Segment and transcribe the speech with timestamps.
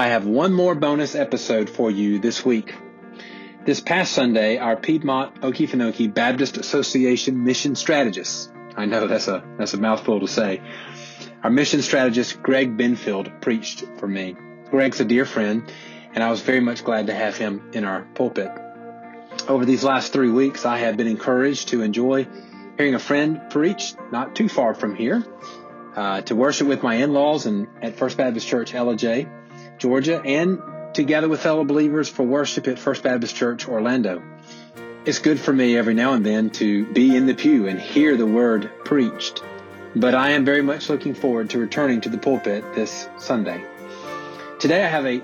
[0.00, 2.72] I have one more bonus episode for you this week.
[3.64, 9.74] This past Sunday, our Piedmont Okefenokee Baptist Association mission strategist, I know that's a, that's
[9.74, 10.62] a mouthful to say,
[11.42, 14.36] our mission strategist, Greg Benfield, preached for me.
[14.70, 15.68] Greg's a dear friend,
[16.14, 18.52] and I was very much glad to have him in our pulpit.
[19.48, 22.28] Over these last three weeks, I have been encouraged to enjoy
[22.76, 25.24] hearing a friend preach not too far from here,
[25.96, 29.28] uh, to worship with my in-laws and at First Baptist Church, Ellijay,
[29.78, 30.60] Georgia, and
[30.92, 34.22] together with fellow believers for worship at First Baptist Church, Orlando.
[35.04, 38.16] It's good for me every now and then to be in the pew and hear
[38.16, 39.42] the word preached.
[39.94, 43.64] But I am very much looking forward to returning to the pulpit this Sunday.
[44.60, 45.22] Today I have a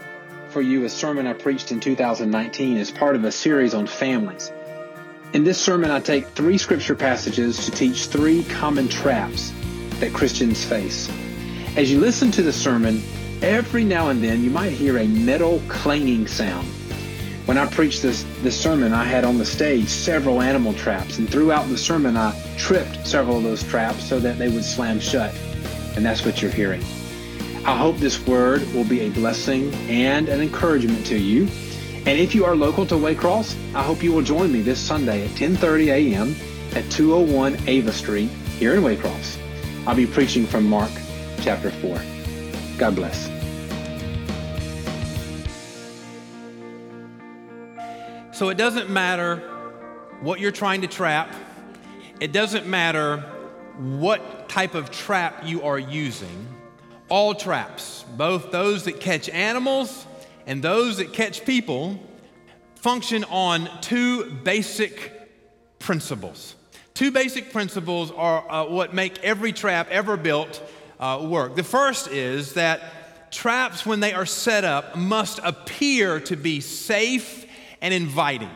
[0.48, 4.52] for you a sermon I preached in 2019 as part of a series on families.
[5.32, 9.52] In this sermon I take three scripture passages to teach three common traps
[9.98, 11.10] that Christians face.
[11.76, 13.02] As you listen to the sermon,
[13.44, 16.66] every now and then you might hear a metal clanging sound.
[17.44, 21.28] When I preached this, this sermon, I had on the stage several animal traps, and
[21.28, 25.34] throughout the sermon, I tripped several of those traps so that they would slam shut.
[25.94, 26.82] And that's what you're hearing.
[27.66, 31.42] I hope this word will be a blessing and an encouragement to you.
[32.06, 35.24] And if you are local to Waycross, I hope you will join me this Sunday
[35.24, 36.34] at 10:30 a.m.
[36.74, 39.38] at 201 Ava Street here in Waycross.
[39.86, 40.90] I'll be preaching from Mark
[41.42, 42.00] chapter 4.
[42.78, 43.33] God bless.
[48.34, 49.36] So it doesn't matter
[50.20, 51.32] what you're trying to trap.
[52.18, 53.18] It doesn't matter
[53.78, 56.48] what type of trap you are using
[57.08, 60.04] all traps, both those that catch animals
[60.48, 61.96] and those that catch people,
[62.74, 65.12] function on two basic
[65.78, 66.56] principles.
[66.92, 70.60] Two basic principles are uh, what make every trap ever built
[70.98, 71.54] uh, work.
[71.54, 77.43] The first is that traps, when they are set up, must appear to be safe
[77.84, 78.50] and inviting.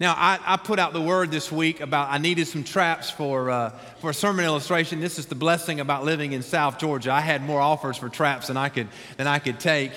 [0.00, 3.50] Now, I, I, put out the word this week about I needed some traps for,
[3.50, 5.00] uh, for a sermon illustration.
[5.00, 7.12] This is the blessing about living in South Georgia.
[7.12, 8.88] I had more offers for traps than I could,
[9.18, 9.92] than I could take.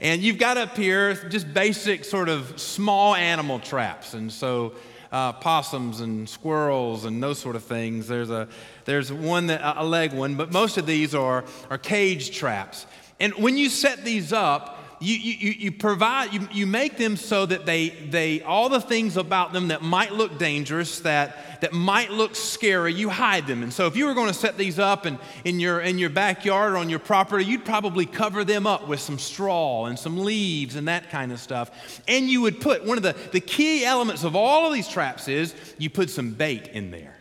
[0.00, 4.14] And you've got up here just basic sort of small animal traps.
[4.14, 4.74] And so
[5.10, 8.06] uh, possums and squirrels and those sort of things.
[8.06, 8.46] There's, a,
[8.84, 12.86] there's one, that, a leg one, but most of these are, are cage traps.
[13.18, 17.46] And when you set these up, you, you, you provide, you, you make them so
[17.46, 22.10] that they, they, all the things about them that might look dangerous, that, that might
[22.10, 23.62] look scary, you hide them.
[23.62, 26.10] And so if you were going to set these up in, in, your, in your
[26.10, 30.18] backyard or on your property, you'd probably cover them up with some straw and some
[30.18, 32.00] leaves and that kind of stuff.
[32.08, 35.28] And you would put, one of the, the key elements of all of these traps
[35.28, 37.17] is you put some bait in there.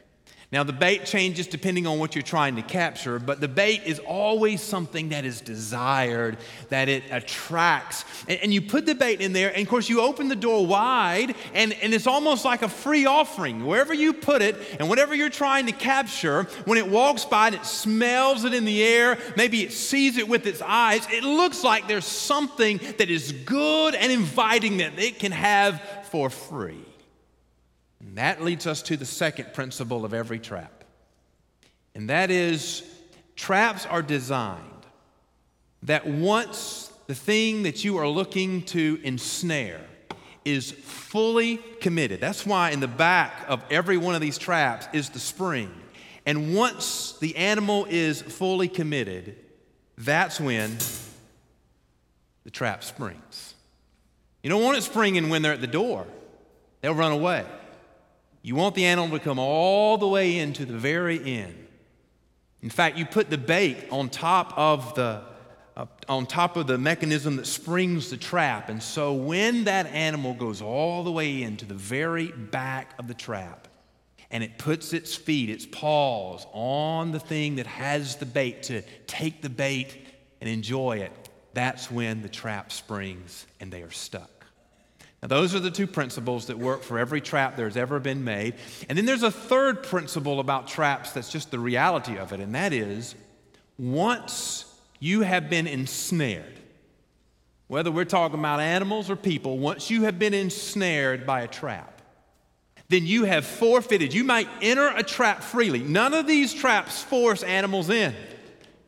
[0.49, 3.99] Now, the bait changes depending on what you're trying to capture, but the bait is
[3.99, 6.37] always something that is desired,
[6.69, 8.05] that it attracts.
[8.29, 10.65] And, and, you put the bait in there, and of course, you open the door
[10.65, 13.65] wide, and, and it's almost like a free offering.
[13.65, 17.55] Wherever you put it, and whatever you're trying to capture, when it walks by and
[17.57, 21.61] it smells it in the air, maybe it sees it with its eyes, it looks
[21.61, 26.85] like there's something that is good and inviting that it can have for free.
[28.17, 30.83] And that leads us to the second principle of every trap.
[31.93, 32.81] And that is
[33.35, 34.87] traps are designed
[35.83, 39.85] that once the thing that you are looking to ensnare
[40.43, 42.19] is fully committed.
[42.19, 45.71] That's why in the back of every one of these traps is the spring.
[46.25, 49.35] And once the animal is fully committed,
[49.95, 50.75] that's when
[52.45, 53.53] the trap springs.
[54.41, 56.07] You don't want it springing when they're at the door,
[56.81, 57.45] they'll run away.
[58.47, 61.67] You want the animal to come all the way into the very end.
[62.61, 65.21] In fact, you put the bait on top of the
[65.75, 68.69] uh, on top of the mechanism that springs the trap.
[68.69, 73.13] And so when that animal goes all the way into the very back of the
[73.13, 73.67] trap
[74.31, 78.81] and it puts its feet, its paws on the thing that has the bait to
[79.07, 80.07] take the bait
[80.39, 81.11] and enjoy it,
[81.53, 84.36] that's when the trap springs and they are stuck.
[85.21, 88.53] Now, those are the two principles that work for every trap there's ever been made.
[88.87, 92.53] And then there's a third principle about traps that's just the reality of it, and
[92.53, 93.15] that is
[93.79, 94.65] once
[94.99, 96.59] you have been ensnared,
[97.67, 102.01] whether we're talking about animals or people, once you have been ensnared by a trap,
[102.89, 104.13] then you have forfeited.
[104.13, 105.79] You might enter a trap freely.
[105.79, 108.15] None of these traps force animals in.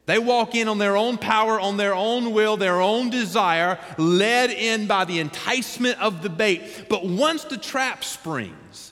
[0.10, 4.50] They walk in on their own power, on their own will, their own desire, led
[4.50, 6.88] in by the enticement of the bait.
[6.90, 8.92] But once the trap springs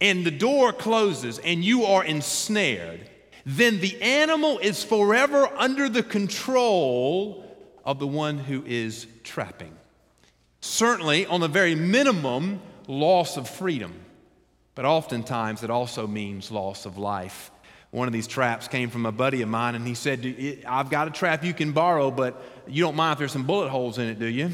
[0.00, 3.08] and the door closes and you are ensnared,
[3.44, 7.46] then the animal is forever under the control
[7.84, 9.76] of the one who is trapping.
[10.62, 13.94] Certainly, on the very minimum, loss of freedom,
[14.74, 17.52] but oftentimes it also means loss of life.
[17.90, 21.08] One of these traps came from a buddy of mine, and he said, I've got
[21.08, 24.08] a trap you can borrow, but you don't mind if there's some bullet holes in
[24.08, 24.50] it, do you?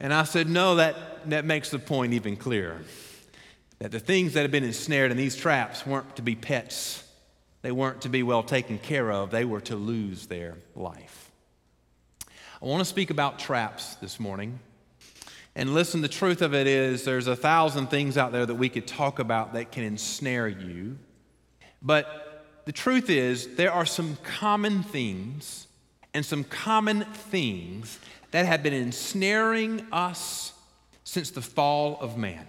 [0.00, 2.82] And I said, No, that, that makes the point even clearer.
[3.78, 7.04] That the things that have been ensnared in these traps weren't to be pets,
[7.62, 11.30] they weren't to be well taken care of, they were to lose their life.
[12.62, 14.58] I want to speak about traps this morning.
[15.54, 18.68] And listen, the truth of it is, there's a thousand things out there that we
[18.68, 20.98] could talk about that can ensnare you.
[21.82, 25.66] But the truth is, there are some common themes
[26.14, 27.98] and some common things
[28.30, 30.52] that have been ensnaring us
[31.04, 32.46] since the fall of man.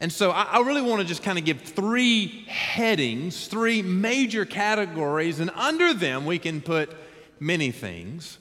[0.00, 4.44] And so I, I really want to just kind of give three headings, three major
[4.44, 6.94] categories, and under them we can put
[7.40, 8.38] many things,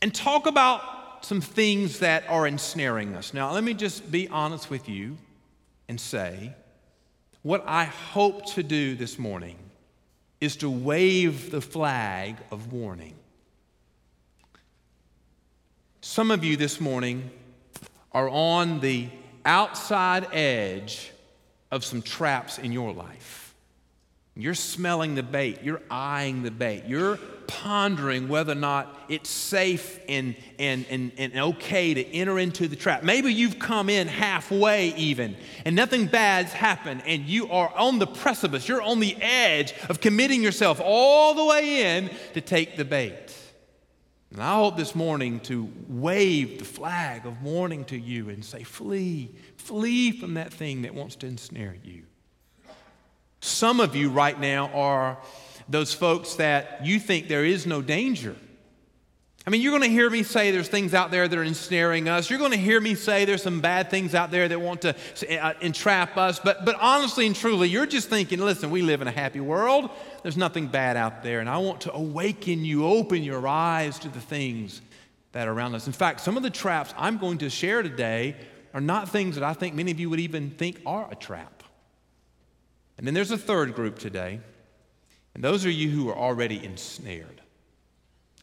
[0.00, 3.34] and talk about some things that are ensnaring us.
[3.34, 5.16] Now, let me just be honest with you
[5.88, 6.52] and say
[7.42, 9.58] what I hope to do this morning
[10.40, 13.14] is to wave the flag of warning.
[16.00, 17.30] Some of you this morning
[18.12, 19.08] are on the
[19.44, 21.12] outside edge
[21.70, 23.54] of some traps in your life.
[24.34, 30.00] You're smelling the bait, you're eyeing the bait, you're pondering whether or not it's safe
[30.08, 33.02] and, and, and, and okay to enter into the trap.
[33.02, 38.06] Maybe you've come in halfway even, and nothing bad's happened, and you are on the
[38.06, 42.84] precipice, you're on the edge of committing yourself all the way in to take the
[42.84, 43.36] bait.
[44.32, 48.62] And I hope this morning to wave the flag of warning to you and say,
[48.62, 52.04] flee, flee from that thing that wants to ensnare you.
[53.40, 55.18] Some of you right now are
[55.68, 58.36] those folks that you think there is no danger.
[59.44, 62.08] I mean, you're going to hear me say there's things out there that are ensnaring
[62.08, 62.30] us.
[62.30, 64.94] You're going to hear me say there's some bad things out there that want to
[65.28, 66.38] uh, entrap us.
[66.38, 69.90] But, but honestly and truly, you're just thinking, listen, we live in a happy world.
[70.22, 71.40] There's nothing bad out there.
[71.40, 74.80] And I want to awaken you, open your eyes to the things
[75.32, 75.88] that are around us.
[75.88, 78.36] In fact, some of the traps I'm going to share today
[78.72, 81.64] are not things that I think many of you would even think are a trap.
[82.96, 84.40] And then there's a third group today,
[85.34, 87.40] and those are you who are already ensnared.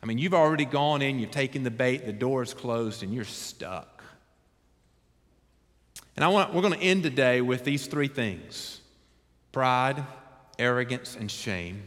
[0.02, 3.14] I mean, you've already gone in, you've taken the bait, the door is closed, and
[3.14, 4.04] you're stuck.
[6.16, 8.82] And I want, we're going to end today with these three things
[9.52, 10.04] pride,
[10.58, 11.84] arrogance, and shame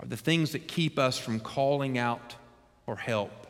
[0.00, 2.34] are the things that keep us from calling out
[2.84, 3.46] for help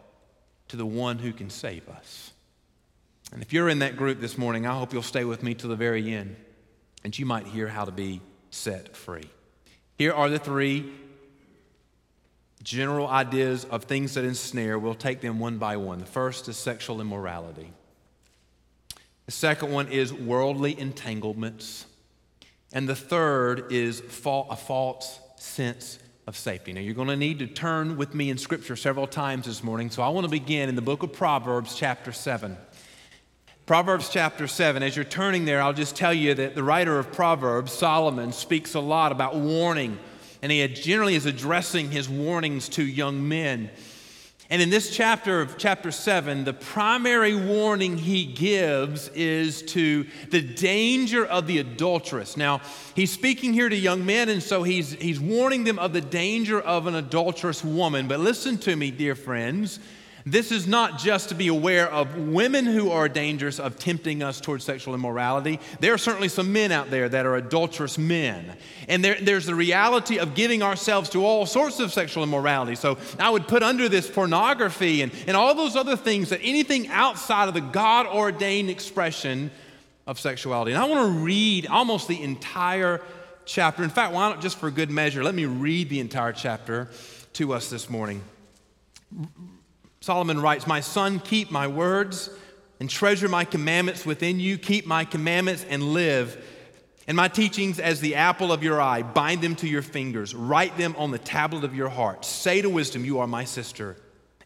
[0.68, 2.32] to the one who can save us.
[3.32, 5.66] And if you're in that group this morning, I hope you'll stay with me to
[5.66, 6.36] the very end
[7.02, 9.28] and you might hear how to be set free.
[9.96, 10.92] Here are the three
[12.62, 14.78] general ideas of things that ensnare.
[14.78, 15.98] We'll take them one by one.
[15.98, 17.72] The first is sexual immorality,
[19.26, 21.86] the second one is worldly entanglements,
[22.72, 26.72] and the third is a false sense of safety.
[26.72, 29.90] Now, you're going to need to turn with me in Scripture several times this morning,
[29.90, 32.56] so I want to begin in the book of Proverbs, chapter 7.
[33.66, 37.10] Proverbs chapter 7, as you're turning there, I'll just tell you that the writer of
[37.10, 39.98] Proverbs, Solomon, speaks a lot about warning
[40.42, 43.70] and he generally is addressing his warnings to young men.
[44.50, 50.42] And in this chapter of chapter 7, the primary warning he gives is to the
[50.42, 52.36] danger of the adulteress.
[52.36, 52.60] Now,
[52.94, 56.60] he's speaking here to young men, and so he's, he's warning them of the danger
[56.60, 58.08] of an adulterous woman.
[58.08, 59.80] But listen to me, dear friends.
[60.26, 64.40] This is not just to be aware of women who are dangerous of tempting us
[64.40, 65.60] towards sexual immorality.
[65.80, 68.56] There are certainly some men out there that are adulterous men.
[68.88, 72.74] And there, there's the reality of giving ourselves to all sorts of sexual immorality.
[72.74, 76.88] So I would put under this pornography and, and all those other things that anything
[76.88, 79.50] outside of the God ordained expression
[80.06, 80.72] of sexuality.
[80.72, 83.02] And I want to read almost the entire
[83.44, 83.84] chapter.
[83.84, 85.22] In fact, why not just for good measure?
[85.22, 86.88] Let me read the entire chapter
[87.34, 88.22] to us this morning
[90.04, 92.28] Solomon writes, My son, keep my words
[92.78, 94.58] and treasure my commandments within you.
[94.58, 96.46] Keep my commandments and live.
[97.08, 99.00] And my teachings as the apple of your eye.
[99.00, 100.34] Bind them to your fingers.
[100.34, 102.26] Write them on the tablet of your heart.
[102.26, 103.96] Say to wisdom, You are my sister.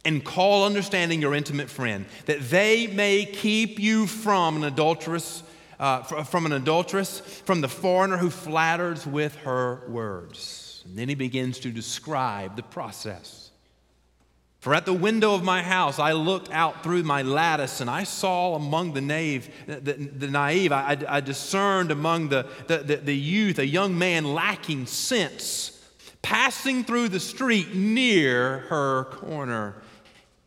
[0.04, 5.42] And call understanding your intimate friend, that they may keep you from an adulteress,
[5.80, 10.84] uh, from an adulteress, from the foreigner who flatters with her words.
[10.86, 13.47] And then he begins to describe the process.
[14.60, 18.02] For at the window of my house I looked out through my lattice, and I
[18.02, 23.60] saw among the naive, the, the naive, I, I, discerned among the, the, the youth
[23.60, 25.80] a young man lacking sense,
[26.22, 29.76] passing through the street near her corner.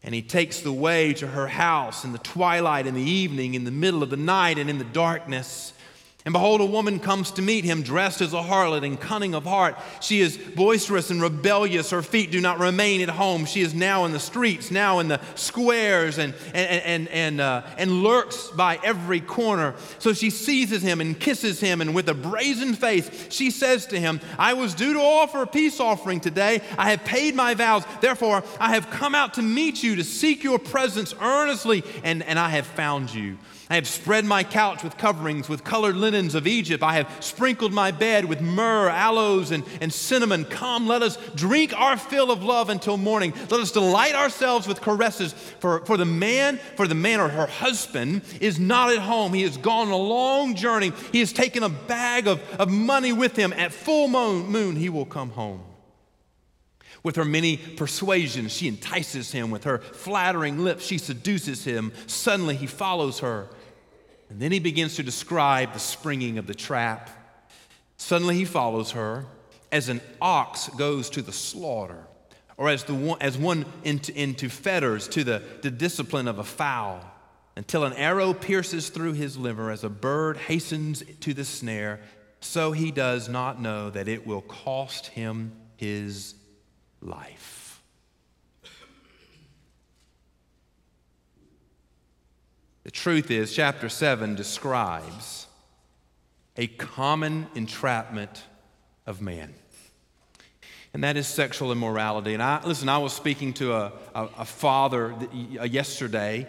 [0.03, 3.63] And he takes the way to her house in the twilight, in the evening, in
[3.63, 5.74] the middle of the night, and in the darkness.
[6.23, 9.43] And behold, a woman comes to meet him, dressed as a harlot and cunning of
[9.43, 9.75] heart.
[10.01, 11.89] She is boisterous and rebellious.
[11.89, 13.45] Her feet do not remain at home.
[13.45, 17.63] She is now in the streets, now in the squares, and, and, and, and, uh,
[17.75, 19.73] and lurks by every corner.
[19.97, 23.99] So she seizes him and kisses him, and with a brazen face, she says to
[23.99, 26.61] him, I was due to offer a peace offering today.
[26.77, 27.83] I have paid my vows.
[27.99, 32.37] Therefore, I have come out to meet you, to seek your presence earnestly, and, and
[32.37, 33.39] I have found you.
[33.71, 36.83] I have spread my couch with coverings, with colored linens of Egypt.
[36.83, 40.43] I have sprinkled my bed with myrrh, aloes, and, and cinnamon.
[40.43, 43.33] Come, let us drink our fill of love until morning.
[43.49, 45.31] Let us delight ourselves with caresses.
[45.61, 49.33] For, for the man, for the man or her husband is not at home.
[49.33, 50.91] He has gone on a long journey.
[51.13, 53.53] He has taken a bag of, of money with him.
[53.53, 55.63] At full moon, moon, he will come home.
[57.03, 59.49] With her many persuasions, she entices him.
[59.49, 61.93] With her flattering lips, she seduces him.
[62.07, 63.47] Suddenly, he follows her
[64.31, 67.09] and then he begins to describe the springing of the trap.
[67.97, 69.25] Suddenly he follows her
[69.73, 72.07] as an ox goes to the slaughter,
[72.55, 76.45] or as, the one, as one into, into fetters to the, the discipline of a
[76.45, 77.01] fowl,
[77.57, 82.00] until an arrow pierces through his liver, as a bird hastens to the snare,
[82.39, 86.35] so he does not know that it will cost him his
[87.01, 87.81] life.
[92.83, 95.48] The truth is, chapter 7 describes
[96.55, 98.43] a common entrapment
[99.08, 99.51] of man.
[100.93, 102.36] And that is sexual immorality.
[102.36, 106.48] And I, listen, I was speaking to a, a, a father yesterday,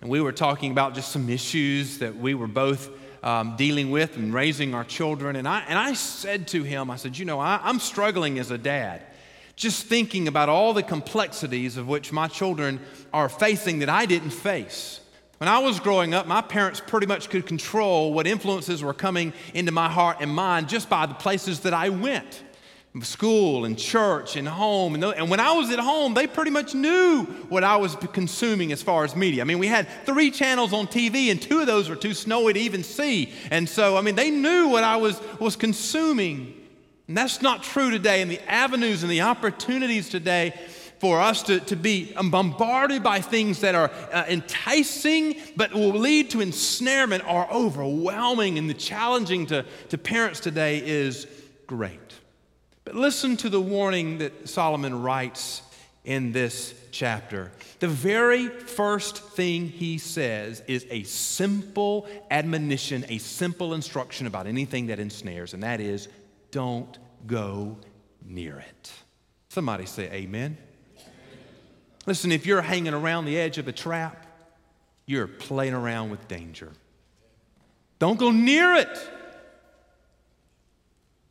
[0.00, 2.88] and we were talking about just some issues that we were both
[3.22, 5.36] um, dealing with and raising our children.
[5.36, 8.50] And I, and I said to him, I said, You know, I, I'm struggling as
[8.50, 9.02] a dad,
[9.54, 12.80] just thinking about all the complexities of which my children
[13.12, 14.99] are facing that I didn't face.
[15.40, 19.32] When I was growing up, my parents pretty much could control what influences were coming
[19.54, 22.42] into my heart and mind just by the places that I went
[23.00, 25.02] school and church and home.
[25.02, 28.82] And, when I was at home, they pretty much knew what I was consuming as
[28.82, 29.40] far as media.
[29.40, 32.52] I mean, we had three channels on TV, and two of those were too snowy
[32.52, 33.32] to even see.
[33.50, 36.52] And so, I mean, they knew what I was, was consuming.
[37.08, 38.20] And that's not true today.
[38.20, 40.52] And the avenues and the opportunities today
[41.00, 46.30] for us to, to be bombarded by things that are uh, enticing but will lead
[46.30, 48.58] to ensnarement are overwhelming.
[48.58, 51.26] And the challenging to, to parents today is
[51.66, 51.98] great.
[52.84, 55.62] But listen to the warning that Solomon writes
[56.04, 57.50] in this chapter.
[57.78, 64.86] The very first thing he says is a simple admonition, a simple instruction about anything
[64.88, 66.08] that ensnares, and that is
[66.50, 67.78] don't go
[68.24, 68.92] near it.
[69.48, 70.58] Somebody say, Amen.
[72.06, 74.26] Listen, if you're hanging around the edge of a trap,
[75.06, 76.72] you're playing around with danger.
[77.98, 79.10] Don't go near it.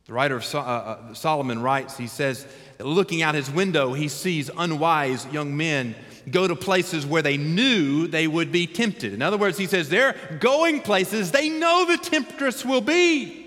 [0.06, 2.46] The writer of uh, uh, Solomon writes, he says,
[2.78, 5.94] looking out his window, he sees unwise young men
[6.30, 9.14] go to places where they knew they would be tempted.
[9.14, 13.39] In other words, he says, they're going places they know the temptress will be.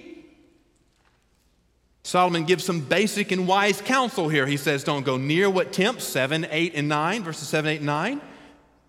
[2.03, 4.45] Solomon gives some basic and wise counsel here.
[4.45, 7.85] He says, Don't go near what tempts, 7, 8, and 9, verses 7, 8, and
[7.85, 8.21] 9.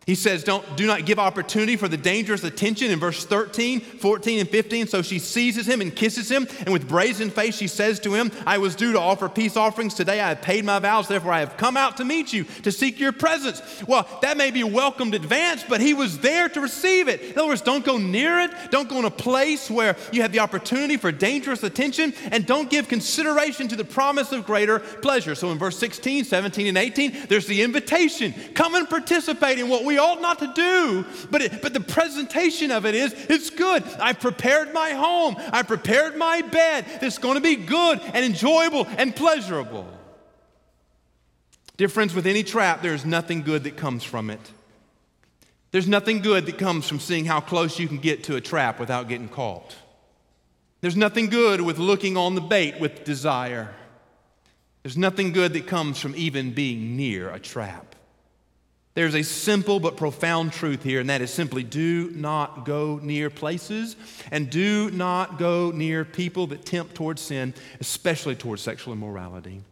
[0.06, 4.40] He says, Don't, Do not give opportunity for the dangerous attention in verse 13, 14,
[4.40, 4.87] and 15.
[4.87, 8.30] So she seizes him and kisses him, and with brazen face she says to him,
[8.46, 9.94] I was due to offer peace offerings.
[9.94, 12.70] Today I have paid my vows, therefore I have come out to meet you to
[12.70, 13.62] seek your presence.
[13.88, 17.23] Well, that may be welcomed advance, but he was there to receive it.
[17.23, 20.32] In other words, don't go near it, don't go in a place where you have
[20.32, 25.34] the opportunity for dangerous attention, and don't give consideration to the promise of greater pleasure.
[25.34, 29.84] So in verse 16, 17, and 18, there's the invitation come and participate in what
[29.84, 31.07] we we ought not to do.
[31.31, 33.85] But, it, but the presentation of it is it's good.
[34.01, 36.85] I've prepared my home, I've prepared my bed.
[37.01, 39.87] It's going to be good and enjoyable and pleasurable.
[41.77, 44.41] Dear friends, with any trap, there's nothing good that comes from it.
[45.71, 48.79] There's nothing good that comes from seeing how close you can get to a trap
[48.79, 49.77] without getting caught.
[50.81, 53.75] There's nothing good with looking on the bait with desire.
[54.83, 57.94] There's nothing good that comes from even being near a trap.
[58.95, 63.29] There's a simple but profound truth here, and that is simply do not go near
[63.29, 63.97] places
[64.31, 69.63] and do not go near people that tempt towards sin, especially towards sexual immorality.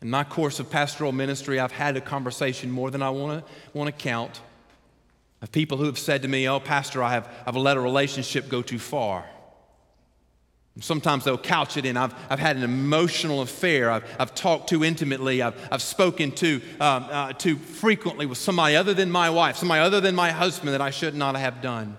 [0.00, 3.52] In my course of pastoral ministry, I've had a conversation more than I want to,
[3.76, 4.40] want to count
[5.42, 8.48] of people who have said to me, Oh, Pastor, I have, I've let a relationship
[8.48, 9.24] go too far.
[10.80, 13.92] Sometimes they'll couch it in, I've, I've had an emotional affair.
[13.92, 15.40] I've, I've talked too intimately.
[15.40, 19.80] I've, I've spoken too, um, uh, too frequently with somebody other than my wife, somebody
[19.80, 21.96] other than my husband that I should not have done.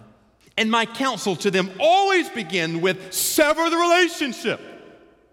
[0.58, 4.60] And my counsel to them always begin with sever the relationship.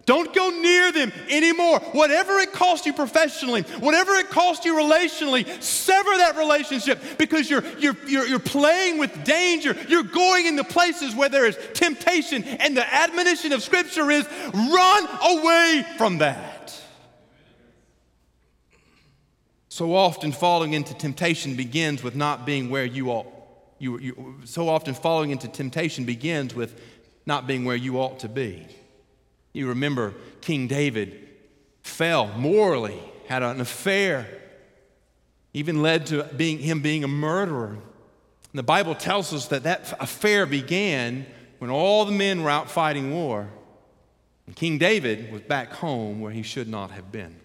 [0.05, 1.79] Don't go near them anymore.
[1.93, 7.63] Whatever it costs you professionally, whatever it costs you relationally, sever that relationship because you're,
[7.79, 9.77] you're, you're, you're, playing with danger.
[9.89, 12.43] You're going into places where there is temptation.
[12.43, 16.81] And the admonition of Scripture is run away from that.
[19.69, 23.27] So often, falling into temptation begins with not being where you ought.
[23.79, 26.79] You, you, so often, falling into temptation begins with
[27.25, 28.67] not being where you ought to be.
[29.53, 31.29] You remember King David
[31.83, 34.27] fell morally, had an affair,
[35.53, 37.73] even led to being, him being a murderer.
[37.73, 41.27] And the Bible tells us that that affair began
[41.59, 43.49] when all the men were out fighting war.
[44.47, 47.37] And King David was back home where he should not have been.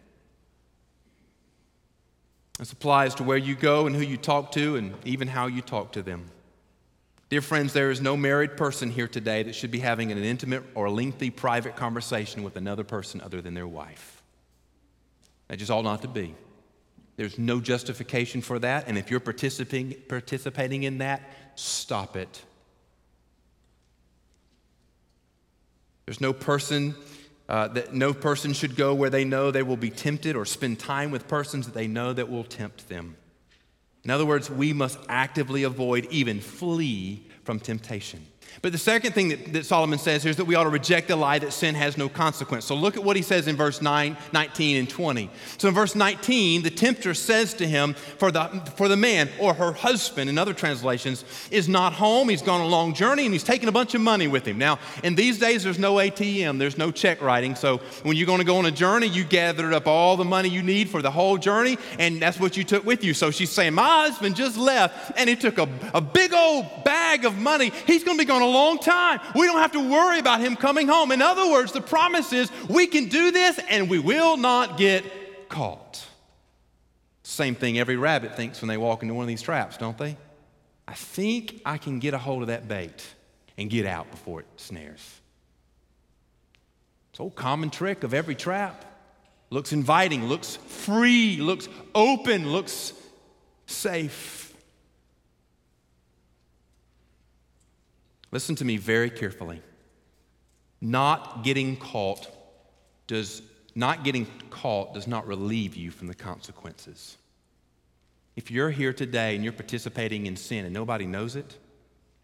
[2.58, 5.62] This applies to where you go and who you talk to and even how you
[5.62, 6.26] talk to them.
[7.29, 10.63] Dear friends, there is no married person here today that should be having an intimate
[10.75, 14.24] or lengthy private conversation with another person other than their wife.
[15.50, 16.36] That just ought not to be.
[17.17, 21.22] There's no justification for that, and if you're participating, participating in that,
[21.55, 22.43] stop it.
[26.05, 26.96] There's no person
[27.50, 30.79] uh, that no person should go where they know they will be tempted or spend
[30.79, 33.17] time with persons that they know that will tempt them.
[34.08, 38.26] In other words, we must actively avoid, even flee from temptation.
[38.62, 41.08] But the second thing that, that, Solomon says here is that we ought to reject
[41.08, 42.66] the lie that sin has no consequence.
[42.66, 45.30] So look at what he says in verse 9, 19, and 20.
[45.58, 49.54] So in verse 19, the tempter says to him, for the, for the man or
[49.54, 52.30] her husband, in other translations, is not home.
[52.30, 54.58] He's gone a long journey and he's taken a bunch of money with him.
[54.58, 57.56] Now, in these days, there's no ATM, there's no check writing.
[57.56, 60.50] So when you're going to go on a journey, you gathered up all the money
[60.50, 63.14] you need for the whole journey, and that's what you took with you.
[63.14, 67.26] So she's saying, My husband just left and he took a, a big old bag
[67.26, 67.72] of money.
[67.86, 69.19] He's going to be gone a long time.
[69.36, 71.12] We don't have to worry about him coming home.
[71.12, 75.49] In other words, the promise is we can do this and we will not get
[75.49, 76.05] caught.
[77.23, 80.17] Same thing every rabbit thinks when they walk into one of these traps, don't they?
[80.88, 83.05] I think I can get a hold of that bait
[83.57, 85.19] and get out before it snares.
[87.12, 88.86] It's a common trick of every trap.
[89.49, 92.93] Looks inviting, looks free, looks open, looks
[93.65, 94.46] safe.
[98.32, 99.62] Listen to me very carefully.
[100.82, 102.28] Not getting caught
[103.08, 103.42] does
[103.74, 107.18] not getting caught does not relieve you from the consequences.
[108.36, 111.58] If you're here today and you're participating in sin and nobody knows it,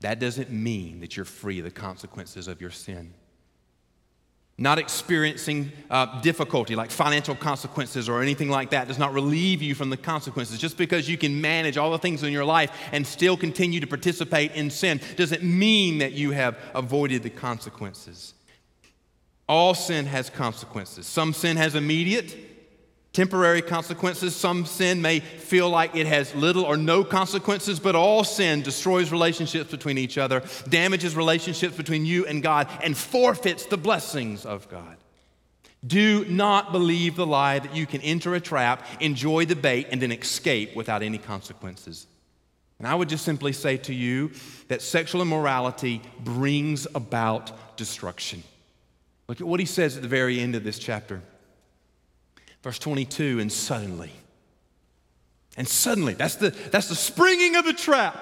[0.02, 3.14] that doesn't mean that you're free of the consequences of your sin
[4.58, 9.74] not experiencing uh, difficulty like financial consequences or anything like that does not relieve you
[9.74, 10.60] from the consequences.
[10.60, 13.88] Just because you can manage all the things in your life and still continue to
[13.88, 18.36] participate in sin doesn't mean that you have avoided the consequences.
[19.50, 21.08] All sin has consequences.
[21.08, 22.38] Some sin has immediate,
[23.14, 24.36] temporary consequences.
[24.36, 29.12] Some sin may feel like it has little or no consequences, but all sin destroys
[29.12, 34.68] relationships between each other, damages relationships between you and God, and forfeits the blessings of
[34.68, 34.98] God.
[35.86, 40.02] Do not believe the lie that you can enter a trap, enjoy the bait, and
[40.02, 42.08] then escape without any consequences.
[42.80, 44.32] And I would just simply say to you
[44.70, 48.44] that sexual immorality brings about destruction.
[49.28, 51.22] Look at what he says at the very end of this chapter.
[52.64, 54.12] Verse 22, and suddenly.
[55.58, 58.18] And suddenly, that's the, that's the springing of the trap.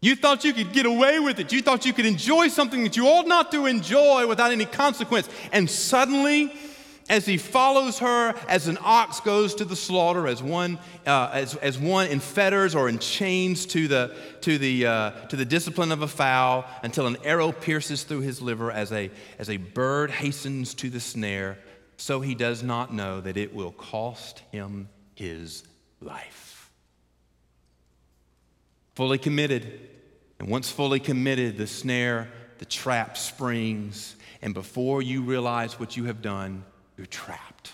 [0.00, 1.52] You thought you could get away with it.
[1.52, 5.28] You thought you could enjoy something that you ought not to enjoy without any consequence.
[5.52, 6.52] And suddenly,
[7.08, 11.56] as he follows her, as an ox goes to the slaughter, as one, uh, as,
[11.56, 15.92] as one in fetters or in chains to the, to, the, uh, to the discipline
[15.92, 20.10] of a fowl, until an arrow pierces through his liver, as a, as a bird
[20.10, 21.58] hastens to the snare,
[22.02, 25.62] so he does not know that it will cost him his
[26.00, 26.68] life.
[28.96, 29.88] Fully committed.
[30.40, 36.06] And once fully committed, the snare, the trap springs, and before you realize what you
[36.06, 36.64] have done,
[36.96, 37.72] you're trapped.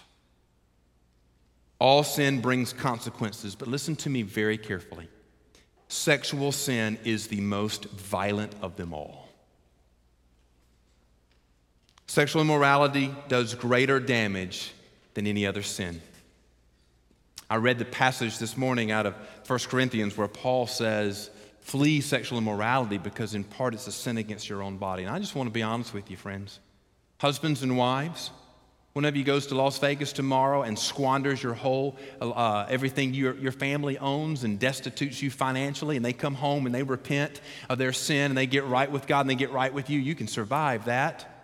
[1.79, 5.09] All sin brings consequences, but listen to me very carefully.
[5.89, 9.28] Sexual sin is the most violent of them all.
[12.09, 14.73] Sexual immorality does greater damage
[15.15, 16.01] than any other sin.
[17.49, 19.15] I read the passage this morning out of
[19.47, 24.49] 1 Corinthians where Paul says, Flee sexual immorality because, in part, it's a sin against
[24.49, 25.05] your own body.
[25.05, 26.61] And I just want to be honest with you, friends.
[27.19, 28.31] Husbands and wives,
[28.95, 33.53] Whenever you goes to Las Vegas tomorrow and squanders your whole, uh, everything your, your
[33.53, 37.93] family owns and destitutes you financially, and they come home and they repent of their
[37.93, 40.27] sin and they get right with God and they get right with you, you can
[40.27, 41.38] survive that.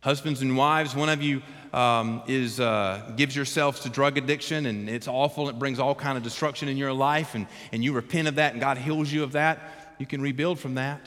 [0.00, 4.88] Husbands and wives, one of you um, is uh, gives yourselves to drug addiction and
[4.88, 5.48] it's awful.
[5.48, 8.52] It brings all kind of destruction in your life, and, and you repent of that,
[8.52, 9.94] and God heals you of that.
[9.98, 11.06] You can rebuild from that.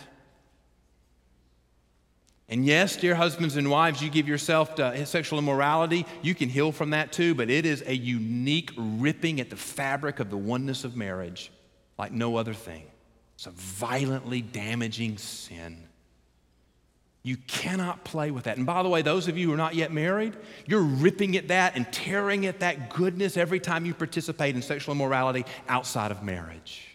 [2.50, 6.72] And yes, dear husbands and wives, you give yourself to sexual immorality, you can heal
[6.72, 10.84] from that too, but it is a unique ripping at the fabric of the oneness
[10.84, 11.52] of marriage
[11.98, 12.84] like no other thing.
[13.36, 15.88] It's a violently damaging sin.
[17.26, 18.58] You cannot play with that.
[18.58, 21.48] And by the way, those of you who are not yet married, you're ripping at
[21.48, 26.22] that and tearing at that goodness every time you participate in sexual immorality outside of
[26.22, 26.90] marriage.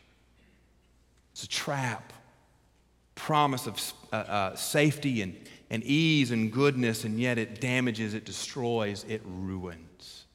[1.33, 2.13] It's a trap
[3.15, 5.35] promise of uh, uh, safety and,
[5.71, 10.27] and ease and goodness, and yet it damages, it destroys, it ruins.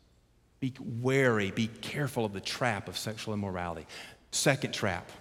[0.59, 3.85] Be wary, be careful of the trap of sexual immorality.
[4.31, 5.11] Second trap,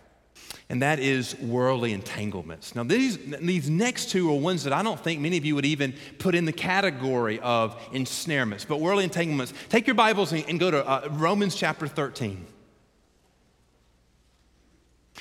[0.73, 2.75] and that is worldly entanglements.
[2.75, 5.67] Now, these, these next two are ones that I don't think many of you would
[5.67, 9.53] even put in the category of ensnarements, but worldly entanglements.
[9.69, 12.47] Take your Bibles and, and go to uh, Romans chapter 13.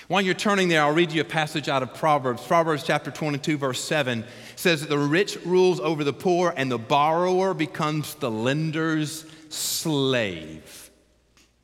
[0.07, 2.47] While you're turning there, I'll read you a passage out of Proverbs.
[2.47, 4.23] Proverbs chapter 22, verse 7
[4.55, 10.90] says that the rich rules over the poor, and the borrower becomes the lender's slave.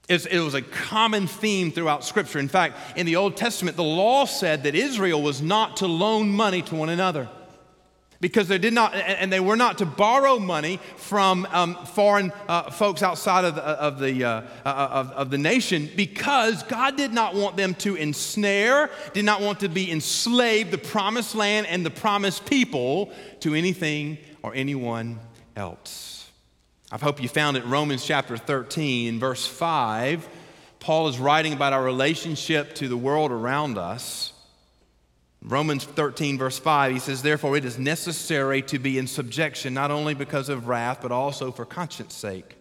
[0.08, 2.40] It was a common theme throughout Scripture.
[2.40, 6.30] In fact, in the Old Testament, the law said that Israel was not to loan
[6.30, 7.28] money to one another
[8.20, 12.70] because they did not and they were not to borrow money from um, foreign uh,
[12.72, 17.14] folks outside of the, of, the, uh, uh, of, of the nation because god did
[17.14, 21.86] not want them to ensnare did not want to be enslaved the promised land and
[21.86, 25.20] the promised people to anything or anyone
[25.56, 26.17] else
[26.92, 30.28] i hope you found it romans chapter 13 verse 5
[30.80, 34.34] paul is writing about our relationship to the world around us
[35.44, 39.92] Romans 13, verse 5, he says, Therefore, it is necessary to be in subjection, not
[39.92, 42.58] only because of wrath, but also for conscience sake.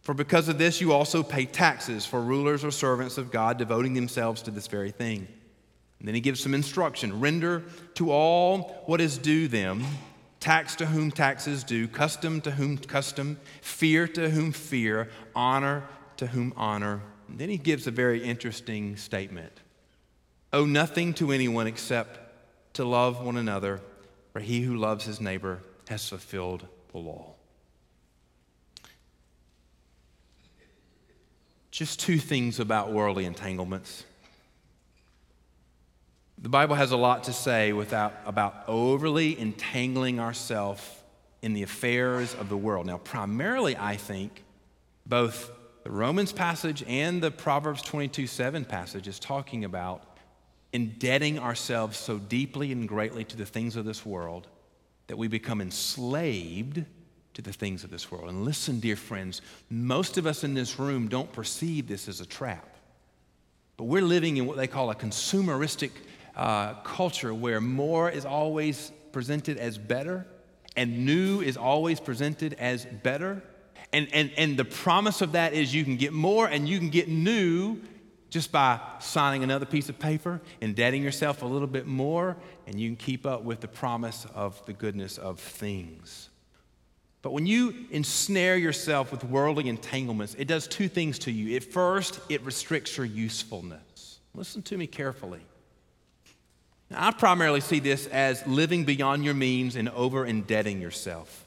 [0.00, 3.94] For because of this, you also pay taxes for rulers or servants of God, devoting
[3.94, 5.28] themselves to this very thing.
[5.98, 9.84] And then he gives some instruction render to all what is due them,
[10.40, 15.84] tax to whom tax is due, custom to whom custom, fear to whom fear, honor
[16.16, 17.00] to whom honor.
[17.28, 19.52] And then he gives a very interesting statement.
[20.52, 22.18] Owe nothing to anyone except
[22.74, 23.80] to love one another,
[24.32, 27.34] for he who loves his neighbor has fulfilled the law.
[31.70, 34.04] Just two things about worldly entanglements.
[36.40, 40.82] The Bible has a lot to say without, about overly entangling ourselves
[41.42, 42.86] in the affairs of the world.
[42.86, 44.44] Now, primarily, I think
[45.04, 45.50] both
[45.82, 50.04] the Romans passage and the Proverbs 22 7 passage is talking about
[50.72, 54.46] indebting ourselves so deeply and greatly to the things of this world
[55.08, 56.84] that we become enslaved
[57.34, 58.28] to the things of this world.
[58.28, 62.26] And listen, dear friends, most of us in this room don't perceive this as a
[62.26, 62.76] trap.
[63.76, 65.90] But we're living in what they call a consumeristic
[66.38, 70.26] uh, culture where more is always presented as better
[70.78, 73.42] and new is always presented as better.
[73.92, 76.90] And, and, and the promise of that is you can get more and you can
[76.90, 77.80] get new
[78.30, 82.88] just by signing another piece of paper, indebting yourself a little bit more, and you
[82.90, 86.28] can keep up with the promise of the goodness of things.
[87.22, 91.56] But when you ensnare yourself with worldly entanglements, it does two things to you.
[91.56, 94.20] At first, it restricts your usefulness.
[94.34, 95.40] Listen to me carefully.
[96.90, 101.46] Now, I primarily see this as living beyond your means and over indebting yourself.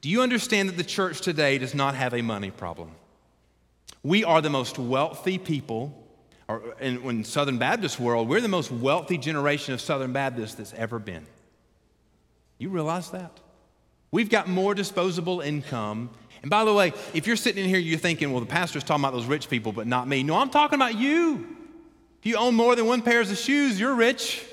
[0.00, 2.90] Do you understand that the church today does not have a money problem?
[4.02, 6.06] We are the most wealthy people,
[6.48, 10.72] or in, in Southern Baptist world, we're the most wealthy generation of Southern Baptists that's
[10.74, 11.26] ever been.
[12.58, 13.40] You realize that?
[14.10, 16.10] We've got more disposable income.
[16.42, 19.02] And by the way, if you're sitting in here, you're thinking, well, the pastor's talking
[19.02, 20.22] about those rich people, but not me.
[20.22, 21.55] No, I'm talking about you.
[22.26, 24.44] If you own more than one pair of shoes, you're rich.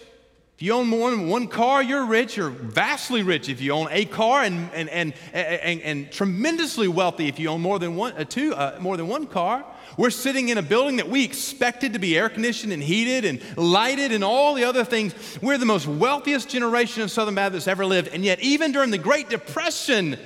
[0.54, 2.38] If you own more than one car, you're rich.
[2.38, 7.40] You're vastly rich if you own a car, and, and, and, and, tremendously wealthy if
[7.40, 9.66] you own more than one, uh, two, uh, more than one car.
[9.98, 13.42] We're sitting in a building that we expected to be air conditioned and heated and
[13.58, 15.16] lighted and all the other things.
[15.42, 18.10] We're the most wealthiest generation of Southern Baptists ever lived.
[18.10, 20.20] And yet, even during the Great Depression,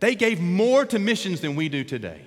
[0.00, 2.22] they gave more to missions than we do today.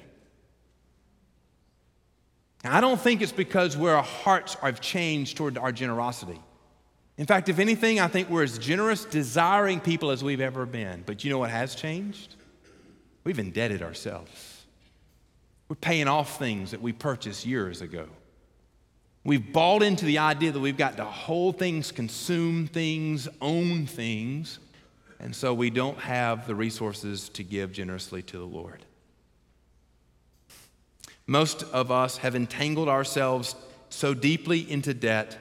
[2.63, 6.39] I don't think it's because our hearts have changed toward our generosity.
[7.17, 11.03] In fact, if anything, I think we're as generous, desiring people as we've ever been.
[11.05, 12.35] But you know what has changed?
[13.23, 14.63] We've indebted ourselves.
[15.67, 18.07] We're paying off things that we purchased years ago.
[19.23, 24.59] We've bought into the idea that we've got to hold things, consume things, own things,
[25.19, 28.83] and so we don't have the resources to give generously to the Lord.
[31.27, 33.55] Most of us have entangled ourselves
[33.89, 35.37] so deeply into debt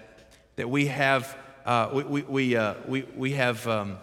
[0.57, 3.99] that we have, uh, we, we, we, uh, we, we have um,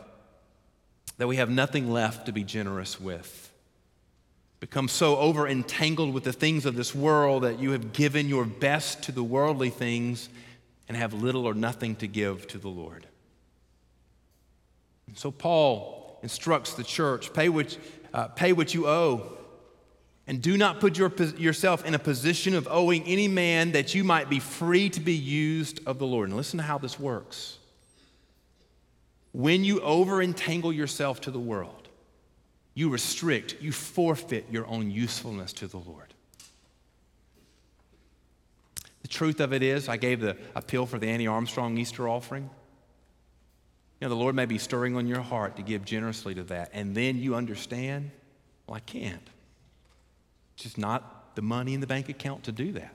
[1.17, 3.49] that we have nothing left to be generous with
[4.59, 8.45] become so over entangled with the things of this world that you have given your
[8.45, 10.29] best to the worldly things
[10.87, 13.07] and have little or nothing to give to the Lord.
[15.07, 17.77] And so Paul instructs the church pay what,
[18.13, 19.37] uh, pay what you owe.
[20.29, 24.03] And do not put your, yourself in a position of owing any man that you
[24.03, 26.29] might be free to be used of the Lord.
[26.29, 27.57] And listen to how this works.
[29.31, 31.87] When you over entangle yourself to the world,
[32.75, 36.13] you restrict, you forfeit your own usefulness to the Lord.
[39.01, 42.43] The truth of it is, I gave the appeal for the Annie Armstrong Easter offering.
[43.99, 46.69] You know, the Lord may be stirring on your heart to give generously to that,
[46.71, 48.11] and then you understand,
[48.67, 49.27] well, I can't.
[50.59, 52.93] It's just not the money in the bank account to do that.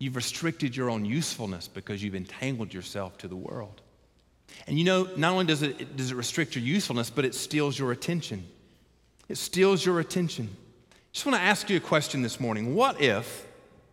[0.00, 3.82] You've restricted your own usefulness because you've entangled yourself to the world.
[4.66, 7.78] And you know, not only does it, does it restrict your usefulness, but it steals
[7.78, 8.44] your attention.
[9.28, 10.48] It steals your attention.
[11.12, 12.74] Just want to ask you a question this morning.
[12.74, 13.46] What if,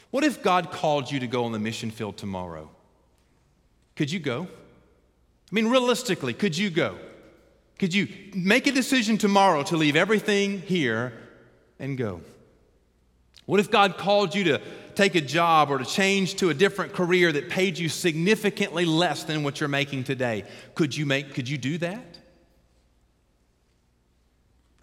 [0.09, 2.71] what if God called you to go on the mission field tomorrow?
[3.95, 4.47] Could you go?
[4.47, 6.97] I mean, realistically, could you go?
[7.77, 11.13] Could you make a decision tomorrow to leave everything here
[11.83, 12.21] and go?
[13.45, 14.61] What if God called you to
[14.95, 19.25] take a job or to change to a different career that paid you significantly less
[19.25, 20.45] than what you're making today?
[20.75, 22.17] Could you make could you do that?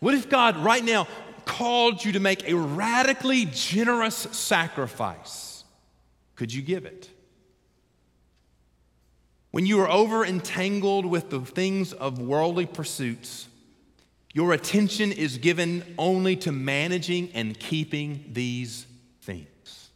[0.00, 1.08] What if God right now
[1.46, 5.64] called you to make a radically generous sacrifice?
[6.36, 7.08] Could you give it?
[9.52, 13.48] When you are over entangled with the things of worldly pursuits,
[14.32, 18.86] your attention is given only to managing and keeping these
[19.22, 19.90] things.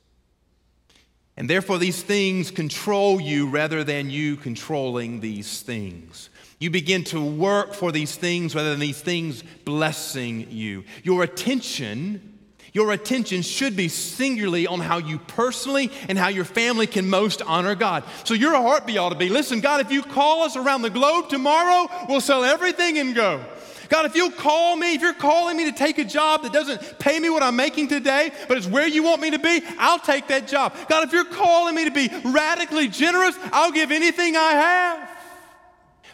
[1.36, 6.30] And therefore, these things control you rather than you controlling these things.
[6.58, 10.84] You begin to work for these things rather than these things blessing you.
[11.02, 12.38] Your attention,
[12.72, 17.42] your attention should be singularly on how you personally and how your family can most
[17.42, 18.04] honor God.
[18.22, 21.28] So your heartbeat ought to be listen, God, if you call us around the globe
[21.28, 23.44] tomorrow, we'll sell everything and go.
[23.88, 26.98] God, if you'll call me, if you're calling me to take a job that doesn't
[26.98, 29.98] pay me what I'm making today, but it's where you want me to be, I'll
[29.98, 30.74] take that job.
[30.88, 35.13] God, if you're calling me to be radically generous, I'll give anything I have.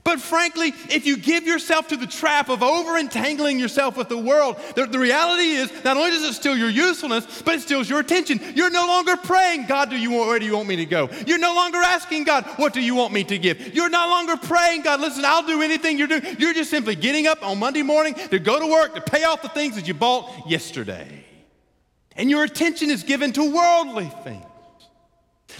[0.02, 4.18] But frankly, if you give yourself to the trap of over entangling yourself with the
[4.18, 7.88] world, the, the, reality is not only does it steal your usefulness, but it steals
[7.88, 8.40] your attention.
[8.54, 11.10] You're no longer praying, God, do you want, where do you want me to go?
[11.26, 13.74] You're no longer asking God, what do you want me to give?
[13.74, 16.22] You're no longer praying, God, listen, I'll do anything you're doing.
[16.38, 19.42] You're just simply getting up on Monday morning to go to work to pay off
[19.42, 21.24] the things that you bought yesterday.
[22.16, 24.44] And your attention is given to worldly things.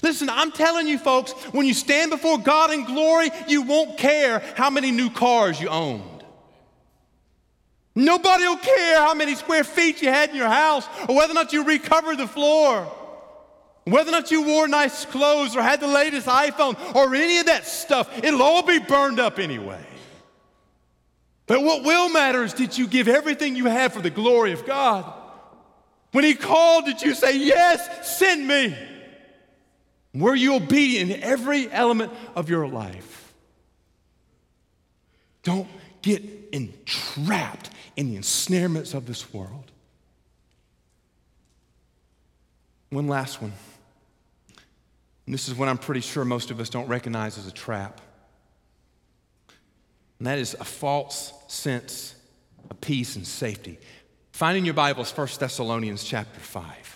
[0.03, 4.41] Listen, I'm telling you, folks, when you stand before God in glory, you won't care
[4.57, 6.25] how many new cars you owned.
[7.95, 11.35] Nobody will care how many square feet you had in your house or whether or
[11.35, 12.85] not you recovered the floor,
[13.85, 17.47] whether or not you wore nice clothes or had the latest iPhone or any of
[17.47, 18.23] that stuff.
[18.23, 19.85] It'll all be burned up anyway.
[21.47, 24.65] But what will matter is did you give everything you had for the glory of
[24.65, 25.13] God?
[26.13, 28.77] When He called, did you say, Yes, send me?
[30.13, 33.33] Were you obedient in every element of your life?
[35.43, 35.69] Don't
[36.03, 39.71] get entrapped in the ensnarements of this world.
[42.91, 43.53] One last one.
[45.27, 48.01] And this is what I'm pretty sure most of us don't recognize as a trap.
[50.19, 52.17] And that is a false sense
[52.69, 53.79] of peace and safety.
[54.33, 56.90] Find in your Bibles 1 Thessalonians chapter 5.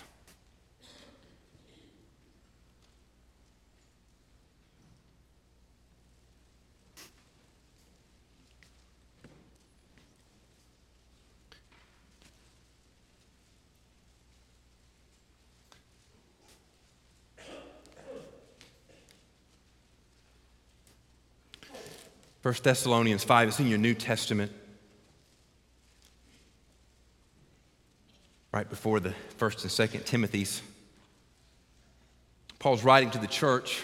[22.45, 24.51] 1 Thessalonians 5, it's in your New Testament.
[28.51, 30.61] Right before the 1st and 2nd Timothy's.
[32.59, 33.83] Paul's writing to the church.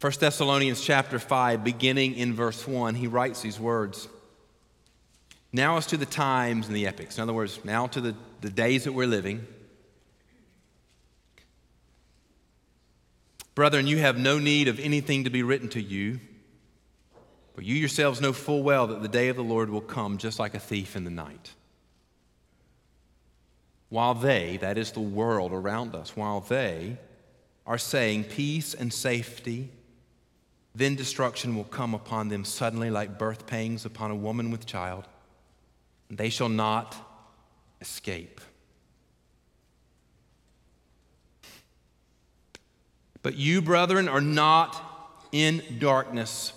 [0.00, 4.08] 1 Thessalonians chapter 5, beginning in verse 1, he writes these words.
[5.52, 7.18] Now as to the times and the epochs.
[7.18, 9.46] In other words, now to the, the days that we're living.
[13.54, 16.18] Brethren, you have no need of anything to be written to you,
[17.56, 20.38] for you yourselves know full well that the day of the Lord will come just
[20.38, 21.52] like a thief in the night.
[23.88, 26.98] While they, that is the world around us, while they
[27.66, 29.70] are saying peace and safety,
[30.74, 35.08] then destruction will come upon them suddenly like birth pangs upon a woman with child.
[36.10, 36.94] And they shall not
[37.80, 38.42] escape.
[43.22, 46.52] But you, brethren, are not in darkness,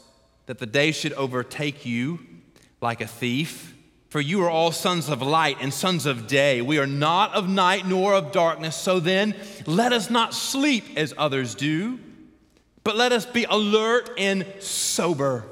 [0.50, 2.18] that the day should overtake you
[2.82, 3.76] like a thief.
[4.10, 6.64] For you are all sons of light and sons of day.
[6.64, 8.76] We are not of night nor of darkness.
[8.76, 9.36] So then,
[9.68, 12.00] let us not sleep as others do,
[12.84, 15.46] but let us be alert and sober.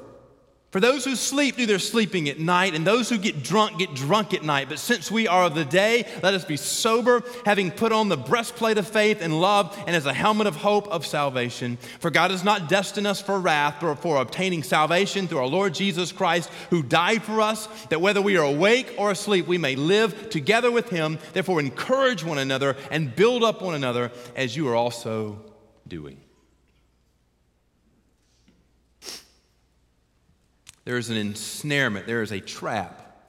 [0.69, 3.93] For those who sleep do their sleeping at night, and those who get drunk get
[3.93, 4.67] drunk at night.
[4.67, 8.17] But since we are of the day, let us be sober, having put on the
[8.17, 11.77] breastplate of faith and love, and as a helmet of hope of salvation.
[12.01, 15.73] For God has not destined us for wrath, but for obtaining salvation through our Lord
[15.73, 19.77] Jesus Christ, who died for us, that whether we are awake or asleep, we may
[19.77, 21.17] live together with him.
[21.31, 25.39] Therefore, encourage one another and build up one another, as you are also
[25.87, 26.19] doing.
[30.87, 33.21] There is an ensnarement, there is a trap.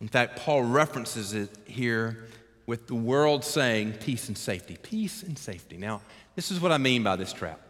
[0.00, 2.28] In fact, Paul references it here
[2.66, 4.78] with the world saying peace and safety.
[4.80, 5.76] Peace and safety.
[5.76, 6.00] Now,
[6.36, 7.60] this is what I mean by this trap.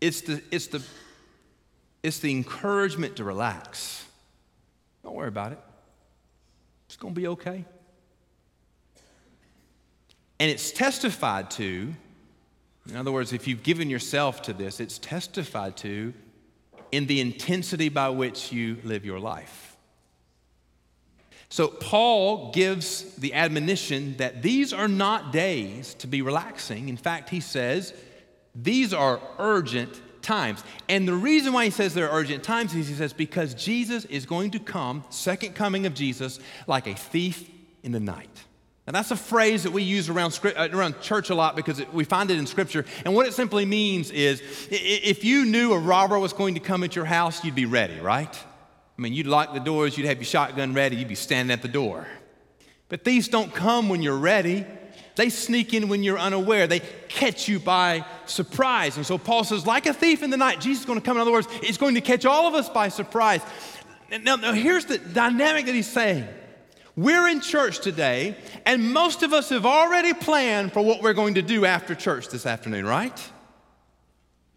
[0.00, 0.84] It's the, it's the,
[2.04, 4.06] it's the encouragement to relax.
[5.02, 5.58] Don't worry about it.
[6.86, 7.64] It's going to be okay.
[10.38, 11.92] And it's testified to
[12.88, 16.14] in other words, if you've given yourself to this, it's testified to
[16.92, 19.76] in the intensity by which you live your life.
[21.48, 26.88] So, Paul gives the admonition that these are not days to be relaxing.
[26.88, 27.92] In fact, he says
[28.54, 30.62] these are urgent times.
[30.88, 34.26] And the reason why he says they're urgent times is he says because Jesus is
[34.26, 37.48] going to come, second coming of Jesus, like a thief
[37.82, 38.44] in the night.
[38.90, 41.94] And that's a phrase that we use around, uh, around church a lot because it,
[41.94, 42.84] we find it in Scripture.
[43.04, 46.82] And what it simply means is if you knew a robber was going to come
[46.82, 48.36] at your house, you'd be ready, right?
[48.36, 51.62] I mean, you'd lock the doors, you'd have your shotgun ready, you'd be standing at
[51.62, 52.04] the door.
[52.88, 54.66] But thieves don't come when you're ready.
[55.14, 56.66] They sneak in when you're unaware.
[56.66, 58.96] They catch you by surprise.
[58.96, 61.16] And so Paul says, like a thief in the night, Jesus is going to come.
[61.16, 63.40] In other words, he's going to catch all of us by surprise.
[64.24, 66.26] Now, now here's the dynamic that he's saying.
[67.00, 68.36] We're in church today,
[68.66, 72.28] and most of us have already planned for what we're going to do after church
[72.28, 73.18] this afternoon, right?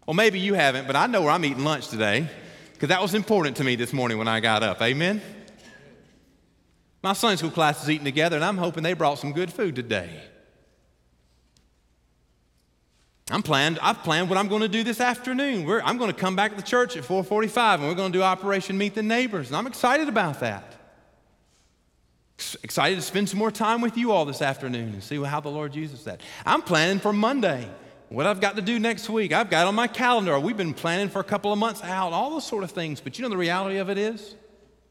[0.06, 2.28] Well, maybe you haven't, but I know where I'm eating lunch today
[2.74, 4.82] because that was important to me this morning when I got up.
[4.82, 5.22] Amen?
[7.02, 9.74] My Sunday school class is eating together, and I'm hoping they brought some good food
[9.74, 10.10] today.
[13.30, 15.64] I'm planned, I've planned what I'm going to do this afternoon.
[15.64, 18.18] We're, I'm going to come back to the church at 445 and we're going to
[18.18, 19.46] do Operation Meet the Neighbors.
[19.46, 20.83] And I'm excited about that.
[22.62, 25.48] Excited to spend some more time with you all this afternoon and see how the
[25.48, 26.20] Lord uses that.
[26.44, 27.68] I'm planning for Monday.
[28.08, 30.38] What I've got to do next week, I've got on my calendar.
[30.38, 33.00] We've been planning for a couple of months out, all those sort of things.
[33.00, 34.34] But you know the reality of it is?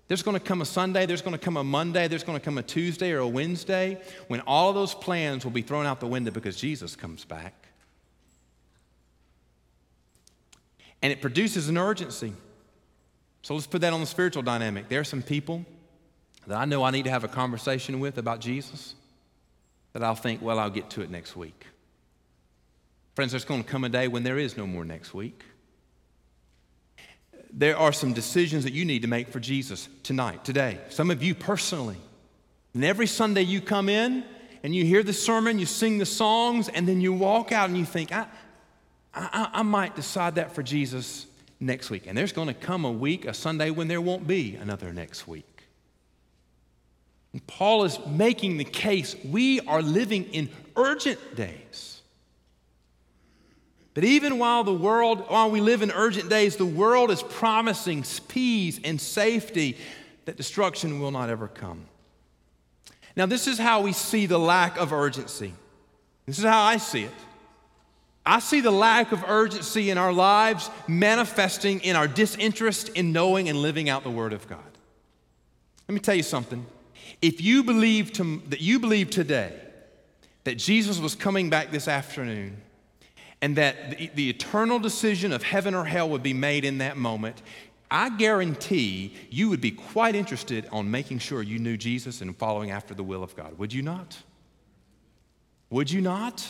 [0.08, 2.44] There's going to come a Sunday, there's going to come a Monday, there's going to
[2.44, 6.00] come a Tuesday or a Wednesday when all of those plans will be thrown out
[6.00, 7.68] the window because Jesus comes back.
[11.02, 12.34] And it produces an urgency.
[13.42, 14.88] So let's put that on the spiritual dynamic.
[14.88, 15.66] There are some people
[16.48, 18.96] that I know I need to have a conversation with about Jesus,
[19.94, 21.68] that I'll think, well, I'll get to it next week.
[23.16, 25.44] Friends, there's going to come a day when there is no more next week.
[27.52, 30.80] There are some decisions that you need to make for Jesus tonight, today.
[30.90, 31.98] Some of you personally.
[32.74, 34.24] And every Sunday you come in
[34.64, 37.78] and you hear the sermon, you sing the songs, and then you walk out and
[37.78, 38.26] you think, I,
[39.14, 41.28] I, I might decide that for Jesus
[41.60, 42.08] next week.
[42.08, 45.28] And there's going to come a week, a Sunday, when there won't be another next
[45.28, 45.53] week.
[47.34, 52.02] And Paul is making the case we are living in urgent days.
[53.94, 58.04] But even while the world, while we live in urgent days, the world is promising
[58.28, 59.78] peace and safety
[60.26, 61.86] that destruction will not ever come.
[63.16, 65.54] Now, this is how we see the lack of urgency.
[66.26, 67.12] This is how I see it.
[68.26, 73.50] I see the lack of urgency in our lives manifesting in our disinterest in knowing
[73.50, 74.60] and living out the Word of God.
[75.88, 76.66] Let me tell you something.
[77.22, 79.54] If you believe to, that you believe today
[80.44, 82.58] that Jesus was coming back this afternoon
[83.42, 86.98] and that the, the eternal decision of heaven or hell would be made in that
[86.98, 87.42] moment,
[87.90, 92.72] I guarantee you would be quite interested on making sure you knew Jesus and following
[92.72, 93.58] after the will of God.
[93.58, 94.18] Would you not?
[95.70, 96.48] Would you not?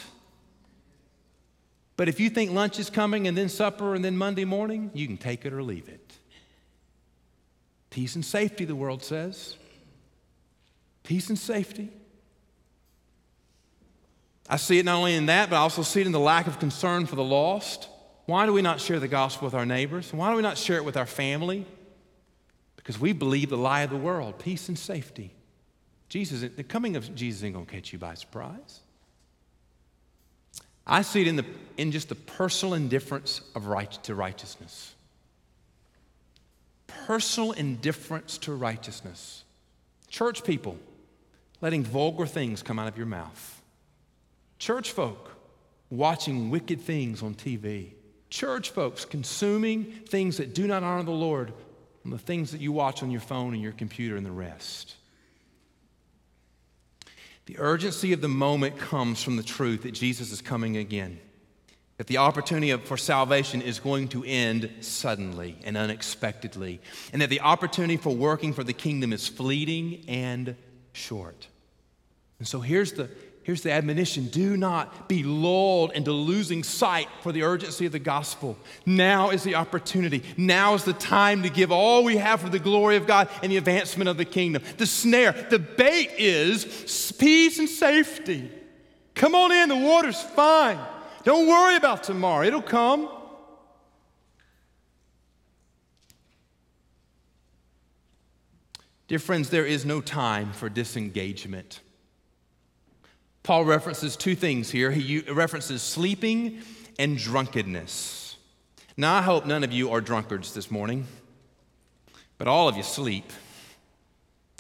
[1.96, 5.06] But if you think lunch is coming and then supper and then Monday morning, you
[5.06, 6.14] can take it or leave it.
[7.90, 9.58] Peace and safety, the world says.
[11.04, 11.92] Peace and safety.
[14.50, 16.48] I see it not only in that, but I also see it in the lack
[16.48, 17.88] of concern for the lost.
[18.26, 20.14] Why do we not share the gospel with our neighbors?
[20.14, 21.66] Why do we not share it with our family?
[22.76, 25.34] Because we believe the lie of the world peace and safety.
[26.10, 28.82] Jesus, the coming of Jesus ain't going to catch you by surprise.
[30.86, 31.46] I see it in, the,
[31.78, 34.94] in just the personal indifference of right to righteousness.
[36.88, 39.44] Personal indifference to righteousness.
[40.10, 40.78] Church people
[41.64, 43.62] letting vulgar things come out of your mouth.
[44.60, 45.32] Church folk
[45.90, 47.94] watching wicked things on TV.
[48.30, 51.54] Church folks consuming things that do not honor the Lord
[52.04, 54.96] and the things that you watch on your phone and your computer and the rest.
[57.46, 61.18] The urgency of the moment comes from the truth that Jesus is coming again,
[61.96, 66.82] that the opportunity for salvation is going to end suddenly and unexpectedly,
[67.14, 70.58] and that the opportunity for working for the kingdom is fleeting and
[70.92, 71.48] short.
[72.40, 73.10] And so here's the,
[73.44, 78.00] Here's the admonition do not be lulled into losing sight for the urgency of the
[78.00, 78.58] gospel.
[78.86, 80.24] Now is the opportunity.
[80.38, 83.52] Now is the time to give all we have for the glory of God and
[83.52, 84.64] the advancement of the kingdom.
[84.78, 88.50] The snare, the bait is peace and safety.
[89.14, 90.80] Come on in, the water's fine.
[91.26, 93.10] Don't worry about tomorrow, it'll come.
[99.10, 101.82] Dear friends, there is no time for disengagement.
[103.44, 104.90] Paul references two things here.
[104.90, 106.62] He references sleeping
[106.98, 108.38] and drunkenness.
[108.96, 111.08] Now, I hope none of you are drunkards this morning,
[112.38, 113.32] but all of you sleep.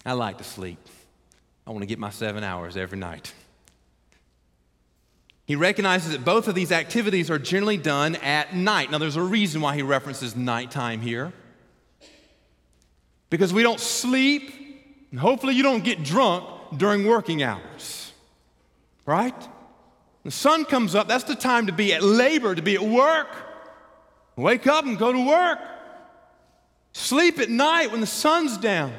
[0.05, 0.79] I like to sleep.
[1.65, 3.33] I want to get my seven hours every night.
[5.45, 8.91] He recognizes that both of these activities are generally done at night.
[8.91, 11.31] Now, there's a reason why he references nighttime here.
[13.29, 14.53] Because we don't sleep,
[15.11, 16.45] and hopefully, you don't get drunk
[16.77, 18.02] during working hours
[19.05, 19.49] right?
[20.23, 23.27] The sun comes up, that's the time to be at labor, to be at work.
[24.35, 25.59] Wake up and go to work.
[26.93, 28.93] Sleep at night when the sun's down.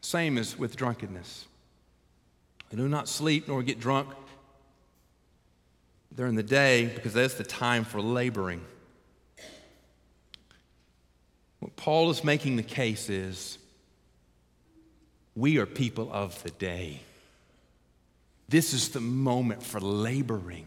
[0.00, 1.46] Same as with drunkenness.
[2.72, 4.08] I do not sleep nor get drunk
[6.14, 8.62] during the day because that's the time for laboring.
[11.60, 13.58] What Paul is making the case is
[15.34, 17.00] we are people of the day.
[18.48, 20.66] This is the moment for laboring.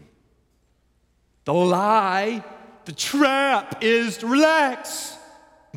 [1.44, 2.44] The lie,
[2.84, 5.16] the trap is to relax.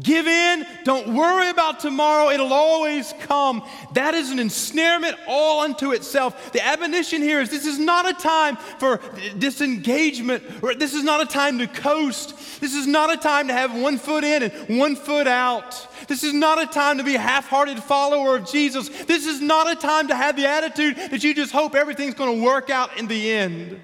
[0.02, 0.66] Give in.
[0.84, 2.30] Don't worry about tomorrow.
[2.30, 3.64] It'll always come.
[3.94, 6.52] That is an ensnarement all unto itself.
[6.52, 9.02] The admonition here is this is not a time for
[9.38, 12.62] disengagement, or this is not a time to coast.
[12.62, 15.88] This is not a time to have one foot in and one foot out.
[16.08, 18.90] This is not a time to be a half hearted follower of Jesus.
[18.90, 22.40] This is not a time to have the attitude that you just hope everything's going
[22.40, 23.80] to work out in the end.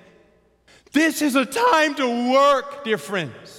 [0.92, 3.55] This is a time to work, dear friends.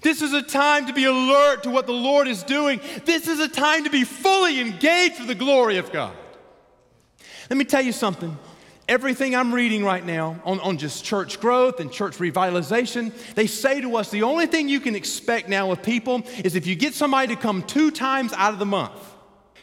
[0.00, 2.80] This is a time to be alert to what the Lord is doing.
[3.04, 6.16] This is a time to be fully engaged for the glory of God.
[7.50, 8.38] Let me tell you something.
[8.88, 13.80] Everything I'm reading right now on, on just church growth and church revitalization, they say
[13.80, 16.94] to us the only thing you can expect now with people is if you get
[16.94, 19.00] somebody to come two times out of the month,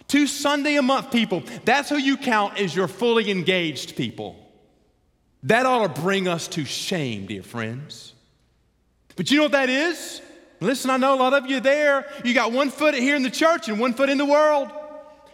[0.08, 4.36] two Sunday a month people, that's who you count as your fully engaged people.
[5.44, 8.14] That ought to bring us to shame, dear friends.
[9.20, 10.22] But you know what that is?
[10.62, 12.06] Listen, I know a lot of you there.
[12.24, 14.70] You got one foot here in the church and one foot in the world.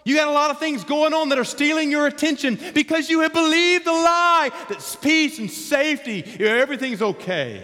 [0.03, 3.19] You got a lot of things going on that are stealing your attention because you
[3.19, 7.61] have believed the lie that peace and safety, everything's okay.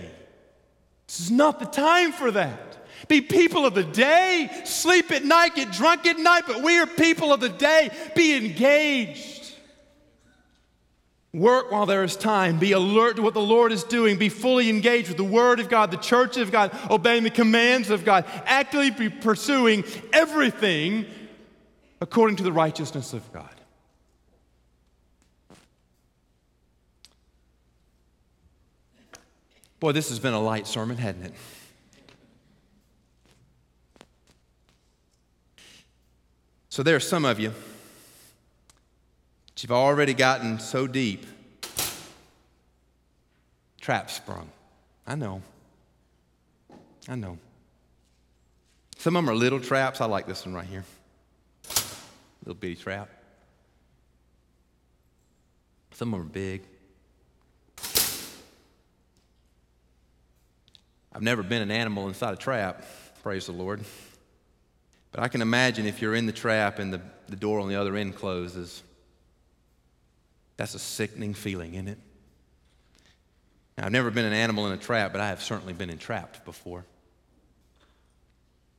[1.07, 2.85] This is not the time for that.
[3.07, 4.61] Be people of the day.
[4.63, 7.89] Sleep at night, get drunk at night, but we are people of the day.
[8.15, 9.40] Be engaged.
[11.33, 12.59] Work while there is time.
[12.59, 14.17] Be alert to what the Lord is doing.
[14.17, 17.89] Be fully engaged with the Word of God, the church of God, obeying the commands
[17.89, 18.25] of God.
[18.45, 21.05] Actively be pursuing everything
[22.01, 23.49] according to the righteousness of God.
[29.79, 31.33] Boy, this has been a light sermon, hasn't it?
[36.69, 37.53] So there are some of you
[39.63, 41.25] you've already gotten so deep,
[43.79, 44.49] trap sprung.
[45.05, 45.41] I know.
[47.09, 47.37] I know.
[48.97, 49.99] Some of them are little traps.
[49.99, 50.85] I like this one right here.
[52.45, 53.09] Little bitty trap.
[55.93, 56.61] Some of them are big.
[61.13, 62.85] I've never been an animal inside a trap,
[63.21, 63.81] praise the Lord.
[65.11, 67.75] But I can imagine if you're in the trap and the, the door on the
[67.75, 68.81] other end closes.
[70.61, 71.97] That's a sickening feeling, isn't it?
[73.75, 76.45] Now, I've never been an animal in a trap, but I have certainly been entrapped
[76.45, 76.85] before.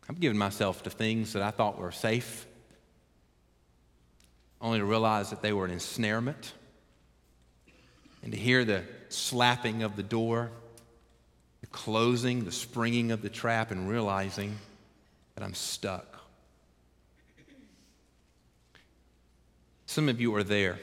[0.08, 2.46] I've given myself to things that I thought were safe,
[4.60, 6.52] only to realize that they were an ensnarement.
[8.22, 10.52] And to hear the slapping of the door,
[11.62, 14.56] the closing, the springing of the trap, and realizing
[15.34, 16.20] that I'm stuck.
[19.86, 20.78] Some of you are there.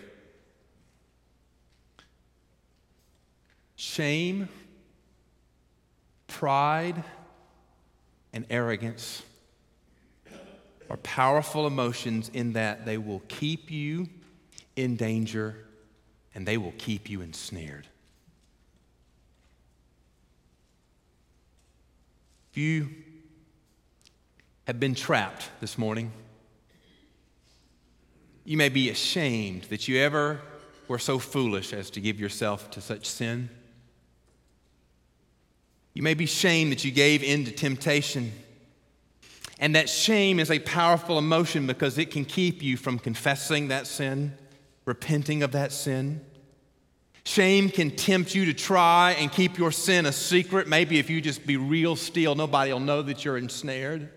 [3.81, 4.49] Shame,
[6.27, 7.01] pride,
[8.33, 9.23] and arrogance
[10.89, 14.09] are powerful emotions in that they will keep you
[14.75, 15.65] in danger
[16.35, 17.87] and they will keep you ensnared.
[22.51, 22.89] If you
[24.67, 26.11] have been trapped this morning,
[28.43, 30.41] you may be ashamed that you ever
[30.89, 33.49] were so foolish as to give yourself to such sin.
[35.93, 38.31] You may be ashamed that you gave in to temptation.
[39.59, 43.87] And that shame is a powerful emotion because it can keep you from confessing that
[43.87, 44.33] sin,
[44.85, 46.21] repenting of that sin.
[47.25, 50.67] Shame can tempt you to try and keep your sin a secret.
[50.67, 54.09] Maybe if you just be real still, nobody will know that you're ensnared.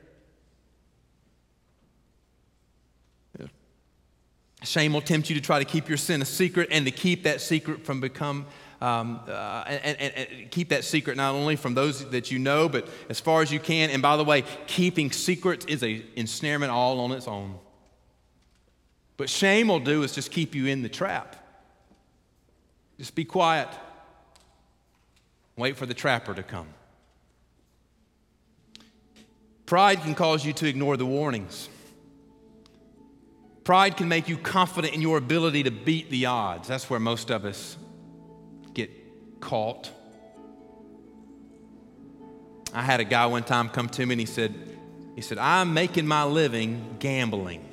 [4.65, 7.25] Shame will tempt you to try to keep your sin a secret and to keep
[7.25, 8.47] that secret from become
[8.83, 12.69] um, uh, and, and, and, keep that secret not only from those that you know,
[12.69, 13.91] but as far as you can.
[13.91, 17.61] And by the way, keeping secrets is a ensnarement all on its own.
[19.17, 21.37] But shame will do is just keep you in the trap.
[22.99, 23.69] Just be quiet.
[25.57, 26.67] Wait for the trapper to come.
[29.65, 31.69] Pride can cause you to ignore the warnings.
[33.63, 36.67] Pride can make you confident in your ability to beat the odds.
[36.67, 37.77] That's where most of us
[39.43, 39.91] caught.
[42.73, 44.55] I had a guy one time come to me and he said,
[45.15, 47.69] he said, I'm making my living gambling.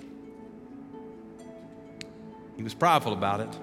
[2.57, 3.57] He was prideful about it.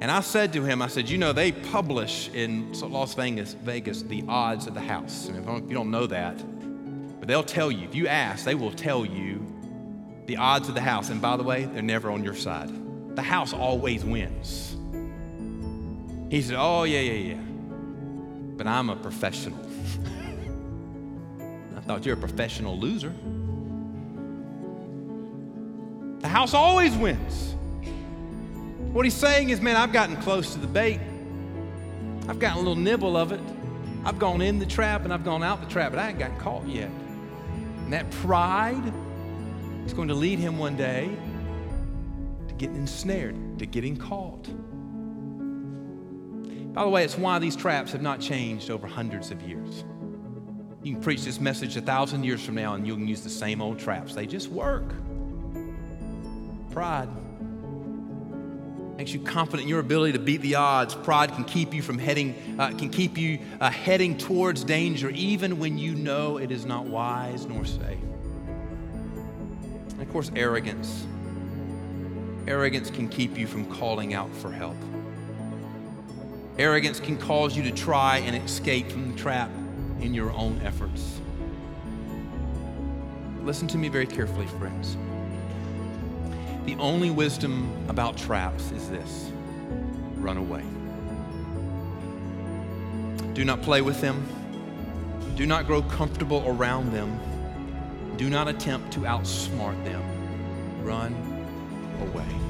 [0.00, 4.02] And I said to him, I said, you know, they publish in Las Vegas, Vegas
[4.02, 5.26] the odds of the house.
[5.26, 6.38] And if you don't know that,
[7.18, 9.44] but they'll tell you, if you ask, they will tell you
[10.26, 11.10] the odds of the house.
[11.10, 12.70] And by the way, they're never on your side.
[13.16, 14.69] The house always wins.
[16.30, 17.40] He said, Oh, yeah, yeah, yeah.
[18.56, 19.58] But I'm a professional.
[21.76, 23.12] I thought you're a professional loser.
[26.20, 27.56] The house always wins.
[28.92, 31.00] What he's saying is, man, I've gotten close to the bait.
[32.28, 33.40] I've gotten a little nibble of it.
[34.04, 36.38] I've gone in the trap and I've gone out the trap, but I ain't gotten
[36.38, 36.90] caught yet.
[37.84, 38.92] And that pride
[39.84, 41.10] is going to lead him one day
[42.46, 44.48] to getting ensnared, to getting caught.
[46.72, 49.84] By the way, it's why these traps have not changed over hundreds of years.
[50.82, 53.28] You can preach this message a thousand years from now and you can use the
[53.30, 54.14] same old traps.
[54.14, 54.94] They just work.
[56.70, 57.08] Pride
[58.96, 60.94] makes you confident in your ability to beat the odds.
[60.94, 65.58] Pride can keep you from heading, uh, can keep you uh, heading towards danger, even
[65.58, 67.98] when you know it is not wise nor safe.
[69.92, 71.06] And of course, arrogance.
[72.46, 74.76] Arrogance can keep you from calling out for help.
[76.58, 79.50] Arrogance can cause you to try and escape from the trap
[80.00, 81.20] in your own efforts.
[83.42, 84.96] Listen to me very carefully, friends.
[86.66, 89.32] The only wisdom about traps is this
[90.16, 90.62] run away.
[93.32, 94.26] Do not play with them.
[95.36, 97.18] Do not grow comfortable around them.
[98.18, 100.02] Do not attempt to outsmart them.
[100.84, 101.14] Run
[102.02, 102.49] away.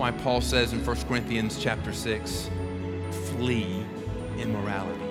[0.00, 2.48] Why Paul says in 1 Corinthians chapter 6,
[3.10, 3.84] flee
[4.38, 5.04] immorality.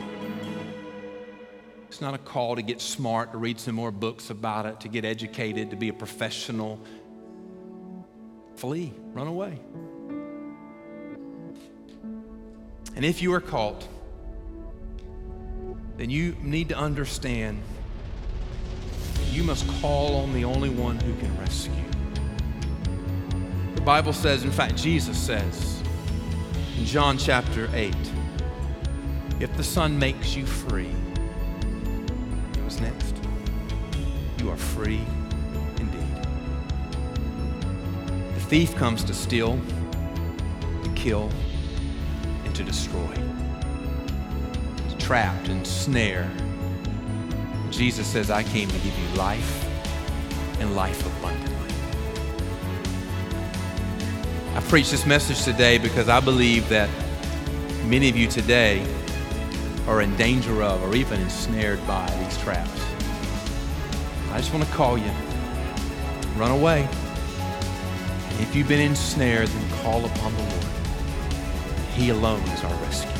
[1.87, 4.87] It's not a call to get smart, to read some more books about it, to
[4.87, 6.79] get educated, to be a professional.
[8.55, 9.59] Flee, run away.
[12.95, 13.87] And if you are caught,
[15.97, 17.61] then you need to understand
[19.29, 21.88] you must call on the only one who can rescue.
[23.89, 25.81] Bible says, in fact, Jesus says
[26.77, 27.95] in John chapter 8,
[29.39, 30.91] if the Son makes you free,
[32.61, 33.15] what's next?
[34.37, 35.01] You are free
[35.79, 36.27] indeed.
[38.35, 39.59] The thief comes to steal,
[40.83, 41.31] to kill,
[42.45, 43.15] and to destroy.
[44.85, 46.29] He's trapped and snared.
[47.71, 49.65] Jesus says, I came to give you life
[50.59, 51.48] and life abundantly.
[54.55, 56.89] I preach this message today because I believe that
[57.85, 58.85] many of you today
[59.87, 62.81] are in danger of or even ensnared by these traps.
[64.31, 65.11] I just want to call you.
[66.35, 66.87] Run away.
[68.39, 70.65] If you've been ensnared, then call upon the Lord.
[71.93, 73.18] He alone is our rescue.